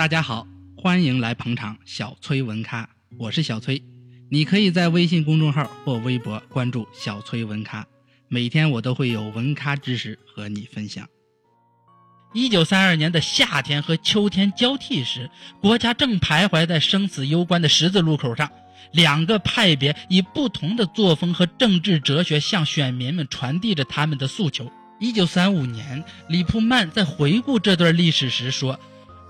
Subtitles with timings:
[0.00, 0.46] 大家好，
[0.78, 2.88] 欢迎来捧场小崔文咖，
[3.18, 3.84] 我是小崔。
[4.30, 7.86] 你可以在微信公众号或微博关注小崔文咖，
[8.26, 11.06] 每天我都会有文咖知识和你分享。
[12.32, 18.50] 一九三二年的夏天和秋天交替时，国家正徘徊在生死攸关的十字路口上，
[18.94, 24.72] 两个派别以不同的作风和政治哲学向选民们传递着他们的诉求。
[24.98, 28.80] 一九三五年，李普曼在回顾这段历史时说。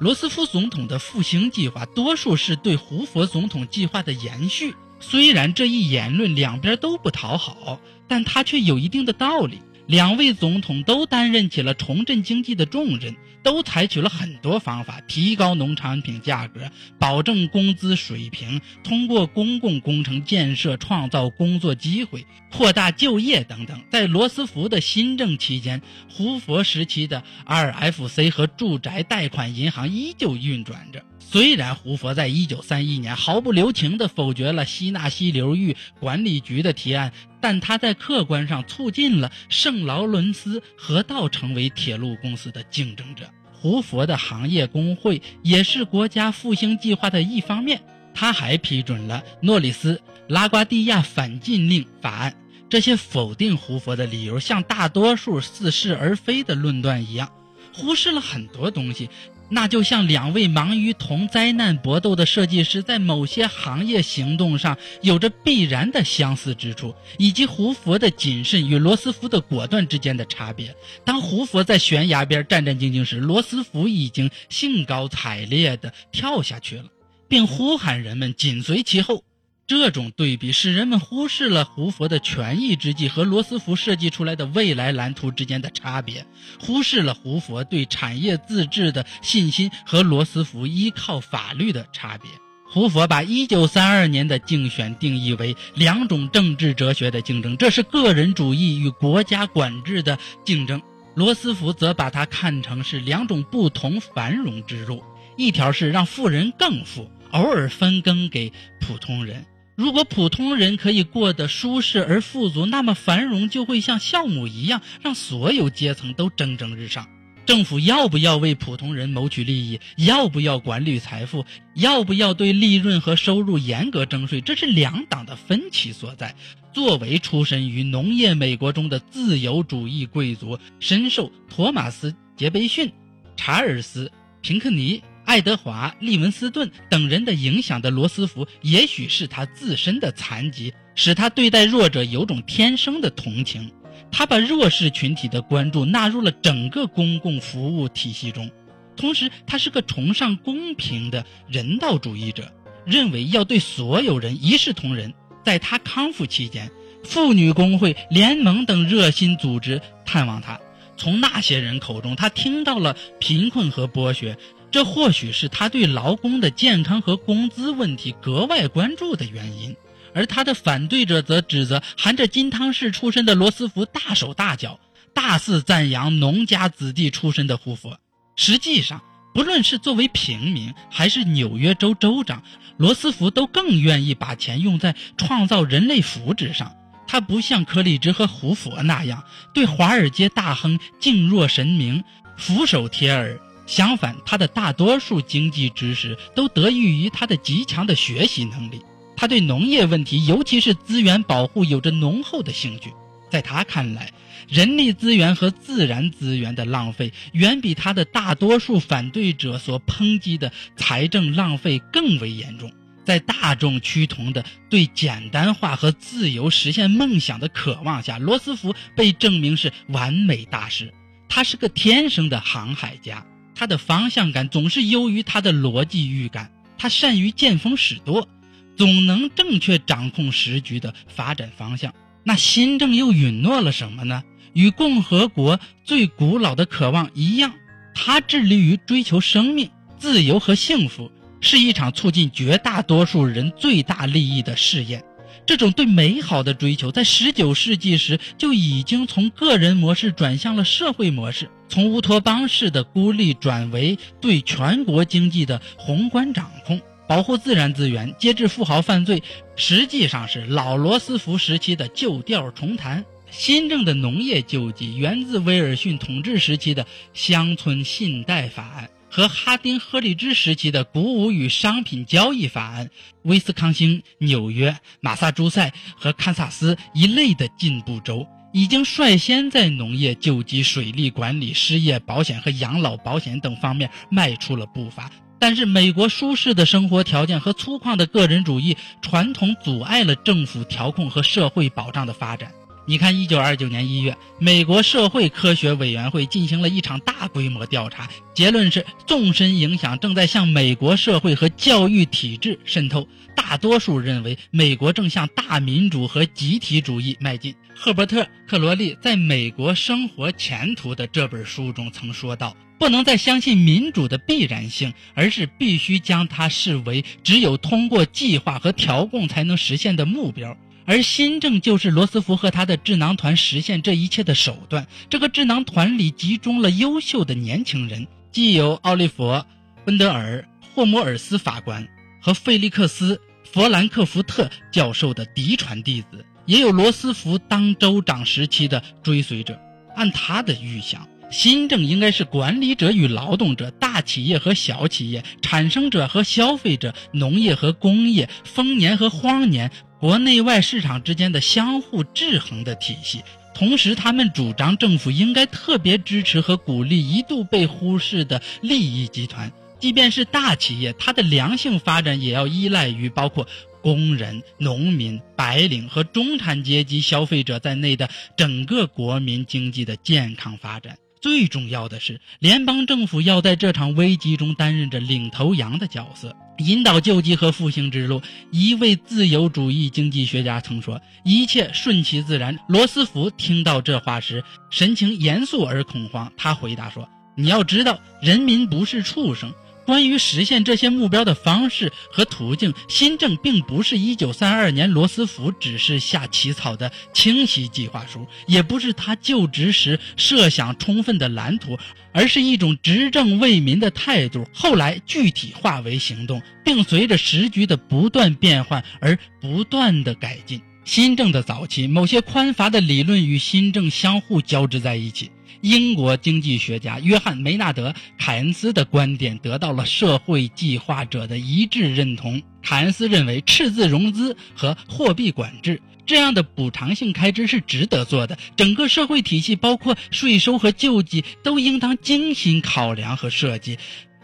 [0.00, 4.74] 罗斯福总统的复兴计划，多数是对胡佛总统计划的延续。
[4.98, 7.78] 虽然这一言论两边都不讨好，
[8.08, 9.60] 但他却有一定的道理。
[9.90, 16.60] 两位总统都担任起了重振经济的重任，都采取了很多方法提高农产品价格，
[16.96, 23.82] 保证工资水平，通过公共工程建设创造工作机会，扩大就业等等。
[23.90, 31.02] 在罗斯福的新政期间，胡佛时期的 RFC 和住宅贷款银行依旧运转着。
[31.18, 43.30] 虽然胡佛在一九三一年毫不留情地否决了西纳西流域管理局的提案，但他在客观上促进了圣劳伦斯河道成为铁路公司的竞争者。
[43.52, 47.82] 胡佛的行业工会也是国家复兴计划的一方面。
[48.14, 52.34] 他还批准了诺里斯拉瓜蒂亚反禁令法案。
[52.68, 57.30] 这些否定胡佛的理由，像大多数似是而非的论断一样，
[57.74, 59.10] 忽视了很多东西。
[59.52, 70.74] 那就像两位忙于同灾难搏斗的设计师，在某些行业行动上有着必然的相似之处，以及胡佛的谨慎与罗斯福的果断之间的差别。
[71.04, 76.84] 当胡佛在悬崖边战战兢兢时，罗斯福已经兴高采烈地跳下去了，
[77.28, 79.24] 并呼喊人们紧随其后。
[79.70, 86.26] 这种对比使人们忽视了胡佛的权宜之计和罗斯福设计出来的未来蓝图之间的差别，
[86.58, 92.28] 忽视了胡佛对产业自治的信心和罗斯福依靠法律的差别。
[92.64, 100.80] 胡佛把1932年的竞选定义为两种政治哲学的竞争，这是个人主义与国家管制的竞争；
[101.14, 105.00] 罗斯福则把它看成是两种不同繁荣之路，
[105.36, 109.46] 一条是让富人更富，偶尔分羹给普通人。
[109.76, 117.08] 如果普通人可以过得舒适而富足，那么繁荣就会像酵母一样，让所有阶层都蒸蒸日上。
[117.46, 119.80] 政府要不要为普通人谋取利益？
[119.96, 121.44] 要不要管理财富？
[121.74, 124.40] 要不要对利润和收入严格征税？
[124.40, 126.34] 这是两党的分歧所在。
[126.72, 132.92] 作为出身于农业美国中的自由主义贵族，深受托马斯·杰斐逊、
[133.36, 134.06] 查尔斯·
[134.42, 135.02] 平克尼。
[135.30, 143.70] 爱德华·利文斯顿等人的影响的罗斯福，也许是他自身的残疾，使他对待弱者有种天生的同情。
[144.10, 148.50] 他把弱势群体的关注纳入了整个公共服务体系中。
[148.96, 152.52] 同时，他是个崇尚公平的人道主义者，
[152.84, 155.14] 认为要对所有人一视同仁。
[155.44, 156.68] 在他康复期间，
[157.04, 160.58] 妇女工会、联盟等热心组织探望他，
[160.96, 164.36] 从那些人口中，他听到了贫困和剥削。
[164.70, 169.74] 这或许是他对劳工的健康和工资问题格外关注的原因，
[170.14, 174.78] 而他的反对者则指责含着金汤匙出身的罗斯福大手大脚，
[175.12, 177.98] 大肆赞扬农家子弟出身的胡佛。
[178.36, 179.02] 实际上，
[179.34, 182.42] 不论是作为平民，还是纽约州州长，
[182.76, 186.72] 罗斯福都更愿意把钱用在创造人类福祉上。
[187.08, 192.04] 他不像柯立芝和胡佛那样对华尔街大亨敬若神明，
[192.36, 193.36] 俯首帖耳。
[193.70, 198.82] 相反，他的大多数经济知识都得益于他的极强的学习能力。
[199.16, 202.92] 他对农业问题，尤其是资源保护，有着浓厚的兴趣。
[203.30, 204.12] 在他看来，
[204.48, 212.72] 人力资源和自然资源的浪费，远比他的大多数反对者所抨击的财政浪费更为严重。
[213.04, 220.92] 在大众趋同的对简单化和自由实现梦想的渴望下，罗斯福被证明是完美大师。
[221.28, 223.24] 他是个天生的航海家。
[223.54, 228.28] 他的方向感总是优于他的逻辑预感，他善于见风使舵，
[228.76, 231.94] 总能正确掌控时局的发展方向。
[232.24, 234.22] 那新政又允诺了什么呢？
[234.52, 237.54] 与共和国最古老的渴望一样，
[237.94, 241.10] 他致力于追求生命、自由和幸福，
[241.40, 245.04] 是一场促进绝大多数人最大利益的试验。
[245.46, 251.48] 这种对美好的追求，在十九世纪时就已经从个人模式转向了社会模式。
[251.70, 259.22] 从乌托邦式的孤立转为对全国经济的宏观掌控，保护自然资源，节制富豪犯罪，
[259.54, 263.04] 实际上是老罗斯福时期的旧调重弹。
[263.30, 266.84] 新政的农业救济源自威尔逊统治时期的
[267.14, 272.90] 乡村信贷法案，和哈丁·赫利兹时期的鼓舞与商品交易法案、
[273.22, 285.10] 威斯康星、纽约、马萨诸塞和堪萨斯一类的进步州，已经率先在农业、救济、水利管理、失业保险和养老保险等方面迈出了步伐。
[285.38, 292.50] 但是，美国舒适的生活条件和粗犷的个人主义传统阻碍了政府调控和社会保障的发展。
[292.90, 303.06] 你看，一九二九年一月，美国社会科学委员会进行了一场大规模调查，结论是纵深影响正在向美国社会和教育体制渗透。
[303.36, 307.54] 大多数认为，美国正向大民主和集体主义迈进。
[307.76, 320.56] 赫伯特·克罗利在《美国生活前途》的这本书中曾说道：“不能再相信民主的必然性，而是必须将它视为只有通过计划和调控才能实现的目标。”
[320.90, 324.88] 而新政就是罗斯福和他的智囊团实现这一切的手段。
[325.08, 329.24] 这个智囊团里集中了优秀的年轻人，既有奥利弗·
[329.84, 330.44] 温德尔、
[330.74, 331.86] 霍摩尔斯法官
[332.20, 333.14] 和费利克斯·
[333.52, 339.56] 弗兰克福特教授的嫡传弟子，也有罗斯福当州长时期的追随者。
[339.94, 349.70] 按他的预想，新政应该是管理者与劳动者、大企业和小企业、产生者和消费者、农业和工业、丰年和荒年。
[350.00, 353.22] 国内外市场之间的相互制衡的体系，
[353.54, 363.46] 同时他们主张政府应该特别支持和鼓励一度被忽视的利益集团，即便是大企业，它的良性发展也要依赖于包括
[363.82, 368.08] 工人、农民、白领和中产阶级消费者在内的
[368.38, 370.96] 整个国民经济的健康发展。
[371.20, 378.22] 最重要的是，联邦政府要在这场危机中担任着领头羊的角色，引导救济和复兴之路。
[378.50, 386.30] 一位自由主义经济学家曾说：“一切顺其自然。”罗斯福听到这话时，神情严肃而恐慌。
[386.36, 389.52] 他回答说：“你要知道，人民不是畜生。”
[389.86, 401.78] 关于实现这些目标的方式和途径，新政并不是一九三二年罗斯福指示下起草的清晰计划书，也不是他就职时设想充分的蓝图，
[402.12, 404.46] 而是一种执政为民的态度。
[404.52, 410.60] 后来具体化为行动，并随着时局的不断变换而不断的改进。
[410.84, 415.30] 新政的早期，某些宽乏的理论与新政相互交织在一起。
[415.60, 422.42] 英国经济学家约翰·梅纳德·凯恩斯的观点得到了社会计划者的一致认同。
[422.62, 428.38] 凯恩斯认为，赤字融资和货币管制这样的补偿性开支是值得做的。
[428.56, 433.78] 整个社会体系，包括税收和救济，都应当精心考量和设计。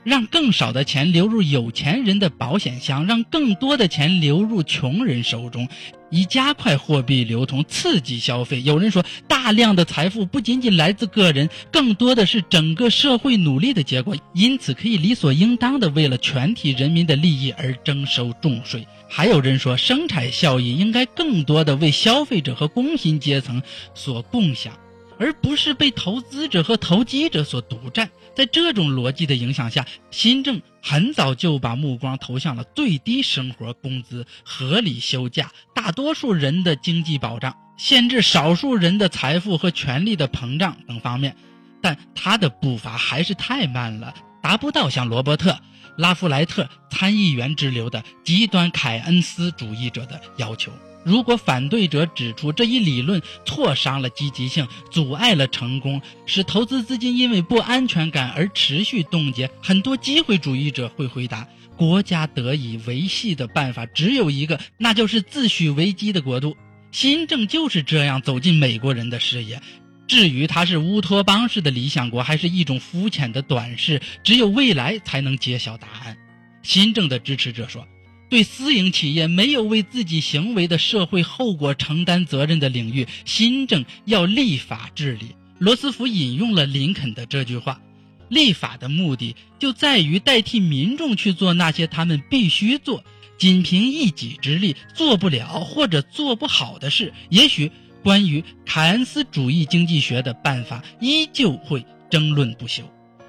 [0.05, 5.69] 让更少的钱流入有钱人的保险箱，让更多的钱流入穷人手中，
[6.11, 8.63] 以加快货币流通，刺激消费。
[8.63, 18.87] 有人说，大量的财富不仅仅来自个人，更多的是整个社会努力的结果，因此可以理所应当的为了全体人民的利益而征收重税。
[19.09, 23.63] 还有人说，生产效益应该更多的为消费者和工薪阶层
[23.95, 24.73] 所共享。
[25.19, 28.11] 而不是被投资者和投机者所独占。
[28.35, 41.35] 在这种逻辑的影响下，新政很早就把目光投向了最低生活工资、合理休假、大多数人的经济保障、限制少数人的财富和权力的膨胀等方面。
[41.81, 45.53] 但他的步伐还是太慢了，达不到像罗伯特·
[45.97, 50.71] 拉夫莱特参议员之流的极端凯恩斯主义者的要求。
[51.07, 61.47] 如果反对者指出这一理论挫伤了积极性，阻碍了成功，使投资资金因为不安全感而持续冻结，很多机会主义者会回答：
[61.77, 66.57] 国家得以维系的办法只有一个，那就是自诩为基的国度。
[66.91, 69.63] 新政就是这样走进美国人的视野。
[70.09, 76.17] 至于它是乌托邦式的理想国，还是一种肤浅的短视，只有未来才能揭晓答案。
[76.65, 77.87] 新政的支持者说。
[78.29, 85.37] 对私营企业没有为自己行为的社会后果承担责任的领域，新政要立法治理。
[85.59, 87.81] 罗斯福引用了林肯的这句话
[88.29, 93.05] ：“立法的目的就在于代替民众去做那些他们必须做、
[93.39, 97.71] 仅凭一己之力做不了或者做不好的事。”也许
[98.03, 102.83] 关于凯恩斯主义经济学的办法依旧会争论不休，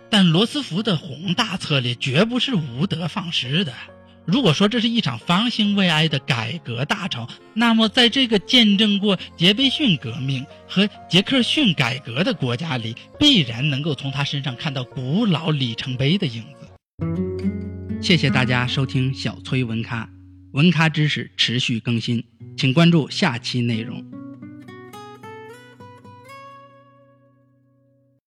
[0.10, 3.74] 但罗斯福的宏大策略绝不是无德放矢的。
[4.28, 16.68] 如果说这是一场方兴未艾的改革大潮，那么在这个见证过杰斐逊革命和杰克逊改革的国家里，必然能够从他身上看到古老里程碑的影子。
[18.02, 20.10] 谢谢大家收听小崔文咖，
[20.52, 22.22] 文咖知识持续更新，
[22.58, 24.17] 请关注下期内容。